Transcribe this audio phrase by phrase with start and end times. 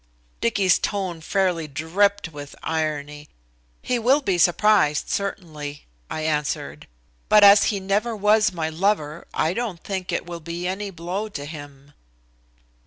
[0.39, 3.29] Dicky's tone fairly dripped with irony.
[3.83, 6.87] "He will be surprised certainly," I answered,
[7.29, 11.29] "but as he never was my lover, I don't think it will be any blow
[11.29, 11.93] to him."